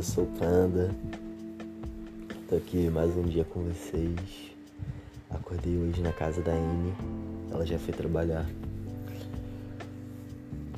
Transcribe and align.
eu 0.00 0.02
sou 0.02 0.24
o 0.24 0.26
Panda. 0.38 0.90
Tô 2.48 2.56
aqui 2.56 2.88
mais 2.88 3.14
um 3.16 3.22
dia 3.22 3.44
com 3.44 3.60
vocês. 3.64 4.18
Acordei 5.28 5.76
hoje 5.76 6.00
na 6.00 6.12
casa 6.12 6.40
da 6.40 6.52
Anne. 6.52 6.94
Ela 7.52 7.66
já 7.66 7.78
foi 7.78 7.92
trabalhar. 7.92 8.48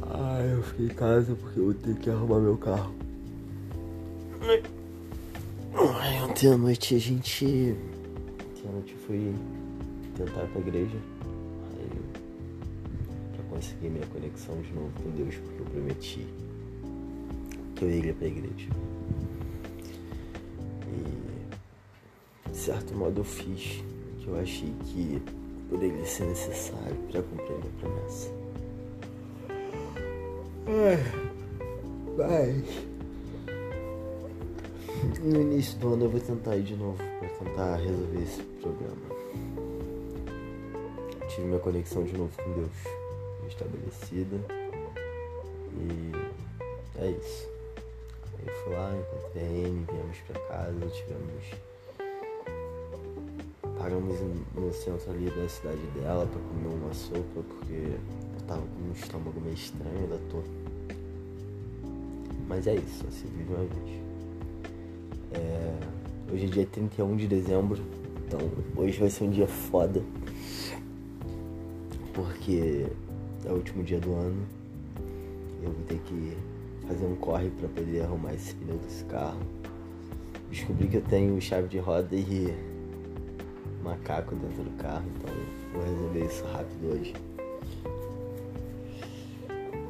Ai, 0.03 0.55
eu 0.55 0.63
fiquei 0.63 0.87
em 0.87 0.89
casa 0.89 1.35
porque 1.37 1.61
eu 1.61 1.73
tenho 1.73 1.97
que 1.97 2.11
arrumar 2.11 2.41
meu 2.41 2.59
carro. 2.59 2.93
Ai, 5.75 6.23
ontem 6.23 6.53
à 6.53 6.57
noite 6.57 6.97
a 6.97 6.99
gente. 6.99 7.47
Ontem 7.47 8.69
à 8.69 8.73
noite 8.73 8.93
eu 8.93 8.99
fui 9.07 9.35
tentar 10.17 10.43
ir 10.43 10.49
pra 10.49 10.61
igreja. 10.61 10.99
Aí 11.71 11.89
pra 13.37 13.45
conseguir 13.49 13.89
minha 13.89 14.07
conexão 14.07 14.61
de 14.61 14.73
novo 14.73 14.91
com 15.03 15.11
Deus, 15.11 15.35
porque 15.37 15.61
eu 15.61 15.67
prometi 15.67 16.27
que 17.83 17.87
eu 17.87 17.91
iria 17.91 18.15
pra 18.15 18.29
igreja. 18.29 18.69
E 22.47 22.51
de 22.51 22.57
certo 22.57 22.95
modo 22.95 23.21
eu 23.21 23.25
fiz 23.25 23.83
o 23.83 24.21
que 24.21 24.29
eu 24.29 24.39
achei 24.39 24.73
que 24.85 25.21
poderia 25.69 26.05
ser 26.05 26.27
necessário 26.27 26.95
para 27.11 27.23
cumprir 27.23 27.59
minha 27.59 27.73
promessa. 27.81 28.31
Mas 32.17 32.63
no 35.25 35.41
início 35.41 35.77
do 35.79 35.95
ano 35.95 36.05
eu 36.05 36.11
vou 36.11 36.21
tentar 36.21 36.57
ir 36.57 36.63
de 36.63 36.77
novo 36.77 37.03
para 37.19 37.29
tentar 37.29 37.77
resolver 37.77 38.23
esse 38.23 38.43
problema. 38.61 39.13
Tive 41.29 41.47
minha 41.49 41.59
conexão 41.59 42.05
de 42.05 42.17
novo 42.17 42.31
com 42.37 42.53
Deus 42.53 42.71
estabelecida 43.49 44.37
e 45.75 46.13
é 46.99 47.11
isso. 47.11 47.52
Fui 48.65 48.75
lá, 48.75 48.95
encontrei 48.97 49.65
Anne, 49.65 49.85
viemos 49.91 50.19
pra 50.29 50.41
casa, 50.43 50.87
tivemos. 50.91 51.45
Paramos 53.77 54.21
no 54.55 54.73
centro 54.73 55.11
ali 55.11 55.29
da 55.31 55.49
cidade 55.49 55.85
dela 55.97 56.25
pra 56.27 56.41
comer 56.41 56.73
uma 56.73 56.95
sopa, 56.95 57.43
porque 57.49 57.73
eu 57.73 58.47
tava 58.47 58.61
com 58.61 58.89
um 58.89 58.93
estômago 58.93 59.41
meio 59.41 59.55
estranho, 59.55 59.99
ainda 59.99 60.21
tô. 60.31 60.43
Mas 62.47 62.69
é 62.69 62.77
isso, 62.77 63.05
assim 63.09 63.27
vive 63.37 63.53
uma 63.53 63.65
vez. 63.65 64.03
É, 65.33 66.33
hoje 66.33 66.45
é 66.45 66.49
dia 66.49 66.67
31 66.67 67.17
de 67.17 67.27
dezembro, 67.27 67.83
então 68.29 68.39
hoje 68.77 68.97
vai 69.01 69.11
ser 69.11 69.25
um 69.25 69.31
dia 69.31 69.49
foda. 69.49 70.01
Porque 72.15 72.87
é 73.45 73.49
o 73.49 73.55
último 73.55 73.83
dia 73.83 73.99
do 73.99 74.13
ano. 74.15 74.47
Eu 75.61 75.73
vou 75.73 75.85
ter 75.87 75.99
que 75.99 76.37
fazer 76.93 77.07
um 77.07 77.17
corre 77.17 77.51
para 77.51 77.69
poder 77.69 78.03
arrumar 78.03 78.35
esse 78.35 78.55
pneu 78.55 78.77
desse 78.79 79.05
carro. 79.05 79.41
Descobri 80.51 80.89
que 80.89 80.99
eu 80.99 81.03
tenho 81.03 81.41
chave 81.41 81.69
de 81.69 81.79
roda 81.79 82.15
e 82.15 82.55
macaco 83.83 84.35
dentro 84.35 84.63
do 84.63 84.71
carro, 84.77 85.05
então 85.17 85.35
vou 85.73 85.83
resolver 85.83 86.27
isso 86.27 86.45
rápido 86.45 86.93
hoje. 86.93 87.15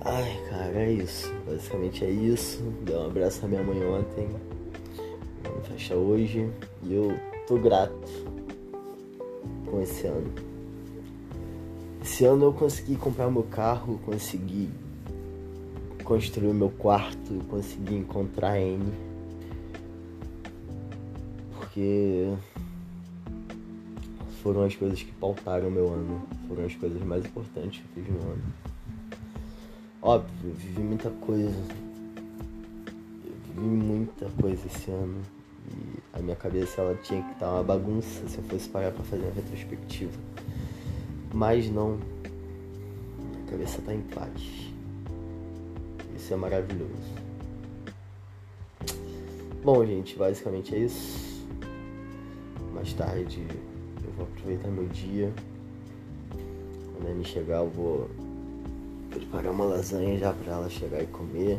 Ai, 0.05 0.41
cara, 0.49 0.79
é 0.79 0.93
isso. 0.93 1.33
Basicamente 1.47 2.05
é 2.05 2.11
isso. 2.11 2.63
Dei 2.85 2.97
um 2.97 3.07
abraço 3.07 3.45
à 3.45 3.49
minha 3.49 3.63
mãe 3.63 3.85
ontem. 3.85 4.29
Vamos 5.45 5.67
fechar 5.67 5.97
hoje. 5.97 6.51
E 6.83 6.95
eu 6.95 7.17
tô 7.47 7.57
grato 7.57 8.09
com 9.67 9.81
esse 9.81 10.07
ano. 10.07 10.33
Esse 12.03 12.25
ano 12.25 12.47
eu 12.47 12.53
consegui 12.53 12.97
comprar 12.97 13.31
meu 13.31 13.45
carro, 13.45 14.01
consegui 14.05 14.71
construir 16.03 16.49
o 16.49 16.55
meu 16.55 16.71
quarto, 16.71 17.45
consegui 17.49 17.95
encontrar 17.97 18.53
a 18.53 18.57
Anne. 18.57 18.93
Porque 21.55 22.35
foram 24.43 24.65
as 24.65 24.75
coisas 24.75 25.03
que 25.03 25.13
pautaram 25.13 25.69
o 25.69 25.71
meu 25.71 25.89
ano. 25.89 26.23
Foram 26.49 26.65
as 26.65 26.75
coisas 26.75 27.01
mais 27.03 27.25
importantes 27.25 27.81
que 27.81 28.01
eu 28.01 28.05
fiz 28.05 28.15
no 28.15 28.21
ano. 28.21 28.43
Óbvio, 30.03 30.53
vivi 30.55 30.83
muita 30.83 31.11
coisa. 31.11 31.65
Eu 33.25 33.33
vivi 33.55 33.61
muita 33.61 34.29
coisa 34.41 34.67
esse 34.67 34.91
ano. 34.91 35.23
E 35.71 35.99
a 36.13 36.19
minha 36.21 36.37
cabeça 36.37 36.81
ela 36.81 36.95
tinha 37.03 37.23
que 37.23 37.33
estar 37.33 37.53
uma 37.53 37.63
bagunça 37.63 38.29
se 38.29 38.37
eu 38.37 38.45
fosse 38.45 38.69
parar 38.69 38.91
pra 38.91 39.05
fazer 39.05 39.23
uma 39.23 39.33
retrospectiva. 39.33 40.19
Mas 41.33 41.71
não. 41.71 41.99
Minha 43.19 43.47
cabeça 43.49 43.81
tá 43.83 43.95
em 43.95 44.03
paz. 44.03 44.72
Isso 46.23 46.35
é 46.35 46.37
maravilhoso. 46.37 46.93
Bom, 49.65 49.85
gente, 49.85 50.15
basicamente 50.15 50.73
é 50.73 50.79
isso. 50.79 51.45
Mais 52.73 52.93
tarde 52.93 53.45
eu 54.05 54.13
vou 54.13 54.27
aproveitar 54.27 54.69
meu 54.69 54.87
dia. 54.87 55.33
Quando 56.95 57.21
a 57.21 57.25
chegar, 57.25 57.59
eu 57.59 57.71
vou 57.71 58.09
preparar 59.11 59.51
uma 59.51 59.65
lasanha 59.65 60.17
já 60.17 60.33
pra 60.33 60.53
ela 60.53 60.71
chegar 60.71 61.03
e 61.03 61.09
comer. 61.09 61.59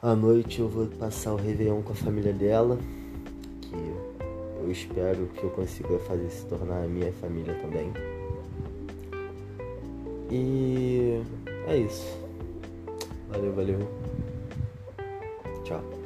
À 0.00 0.14
noite 0.14 0.60
eu 0.60 0.68
vou 0.68 0.86
passar 0.86 1.32
o 1.32 1.36
Réveillon 1.36 1.82
com 1.82 1.92
a 1.92 1.96
família 1.96 2.32
dela, 2.32 2.78
que 3.62 3.74
eu 4.62 4.70
espero 4.70 5.26
que 5.34 5.42
eu 5.42 5.50
consiga 5.50 5.98
fazer 5.98 6.30
se 6.30 6.46
tornar 6.46 6.84
a 6.84 6.86
minha 6.86 7.12
família 7.14 7.52
também. 7.54 7.92
E 10.30 11.20
é 11.66 11.78
isso. 11.78 12.25
Valeu, 13.36 13.52
valeu. 13.52 13.78
Tchau. 15.62 16.05